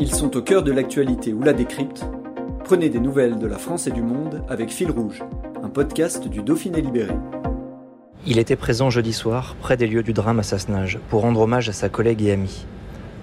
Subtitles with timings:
[0.00, 2.04] Ils sont au cœur de l'actualité ou la décrypte.
[2.62, 5.24] Prenez des nouvelles de la France et du monde avec Fil Rouge,
[5.60, 7.14] un podcast du Dauphiné Libéré.
[8.24, 11.68] Il était présent jeudi soir, près des lieux du drame à Sassenage, pour rendre hommage
[11.68, 12.64] à sa collègue et amie.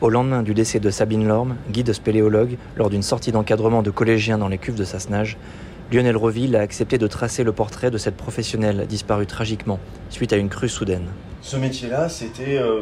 [0.02, 4.38] Au lendemain du décès de Sabine Lorme, guide spéléologue, lors d'une sortie d'encadrement de collégiens
[4.38, 5.38] dans les cuves de Sassenage,
[5.94, 9.80] Lionel Reville a accepté de tracer le portrait de cette professionnelle disparue tragiquement
[10.10, 11.08] suite à une crue soudaine.
[11.42, 12.82] Ce métier-là, c'était, euh,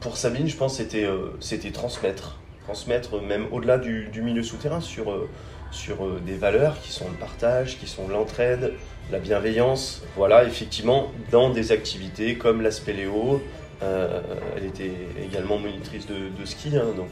[0.00, 2.38] pour Sabine, je pense, c'était, euh, c'était transmettre.
[2.64, 5.28] Transmettre même au-delà du, milieu souterrain sur, euh,
[5.70, 8.72] sur euh, des valeurs qui sont le partage, qui sont l'entraide,
[9.12, 10.02] la bienveillance.
[10.16, 13.42] Voilà, effectivement, dans des activités comme la spéléo,
[13.82, 14.22] euh,
[14.56, 17.10] elle était également monitrice de, ski, hein, donc,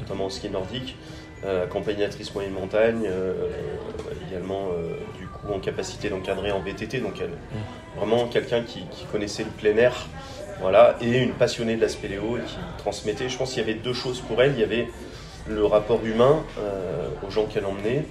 [0.00, 0.96] notamment au ski nordique,
[1.44, 3.06] accompagnatrice moyenne montagne,
[4.28, 4.70] également
[5.18, 7.30] du coup en capacité d'encadrer en VTT, donc elle,
[7.96, 10.08] vraiment quelqu'un qui, qui connaissait le plein air,
[10.60, 13.28] voilà, et une passionnée de la spéléo qui transmettait.
[13.28, 14.52] Je pense qu'il y avait deux choses pour elle.
[14.52, 14.88] Il y avait
[15.48, 18.04] le rapport humain euh, aux gens qu'elle emmenait,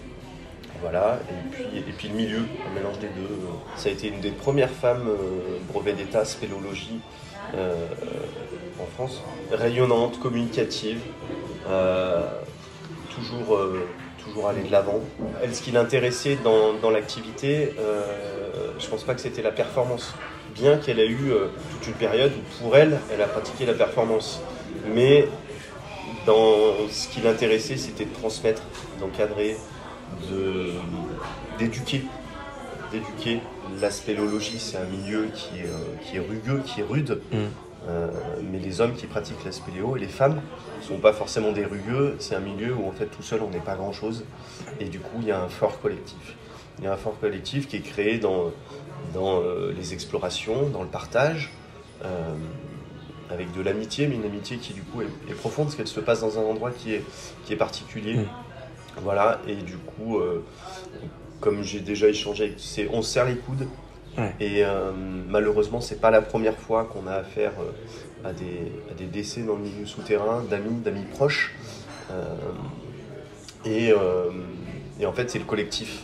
[0.82, 3.28] voilà, et puis, et puis le milieu, un mélange des deux.
[3.76, 7.00] Ça a été une des premières femmes euh, brevet d'état spéléologie
[7.56, 7.88] euh,
[8.80, 9.22] en France,
[9.52, 11.00] rayonnante, communicative,
[11.70, 12.24] euh,
[13.14, 13.60] toujours,
[14.24, 15.00] toujours aller de l'avant.
[15.42, 17.74] Elle, ce qui l'intéressait dans, l'activité,
[18.78, 20.14] je pense pas que c'était la performance,
[20.56, 23.74] bien qu'elle ait eu euh, toute une période où pour elle, elle a pratiqué la
[23.74, 24.42] performance.
[24.94, 25.28] Mais
[26.26, 28.64] dans ce qui l'intéressait, c'était de transmettre,
[29.00, 29.58] d'encadrer,
[30.32, 30.72] de,
[31.60, 32.04] d'éduquer.
[32.92, 33.42] D'éduquer.
[33.82, 37.20] La spéléologie, c'est un milieu qui est, euh, qui est rugueux, qui est rude.
[37.32, 37.38] Mm.
[37.88, 38.08] Euh,
[38.52, 40.42] mais les hommes qui pratiquent la spéléo et les femmes
[40.80, 42.16] ne sont pas forcément des rugueux.
[42.20, 44.26] C'est un milieu où en fait tout seul on n'est pas grand chose.
[44.80, 46.36] Et du coup il y a un fort collectif.
[46.80, 48.52] Il y a un fort collectif qui est créé dans,
[49.14, 51.52] dans euh, les explorations, dans le partage,
[52.04, 52.34] euh,
[53.30, 56.00] avec de l'amitié, mais une amitié qui du coup est, est profonde parce qu'elle se
[56.00, 57.04] passe dans un endroit qui est,
[57.46, 58.20] qui est particulier.
[59.02, 60.44] Voilà, et du coup, euh,
[61.42, 63.68] comme j'ai déjà échangé, avec- c'est on se serre les coudes.
[64.18, 64.34] Ouais.
[64.40, 64.64] Et
[65.28, 67.52] malheureusement, c'est pas la première fois qu'on a affaire
[68.24, 71.54] à, des, à des décès dans le milieu souterrain, d'amis, d'amis proches.
[73.66, 73.92] Et,
[75.02, 76.04] et en fait, c'est le collectif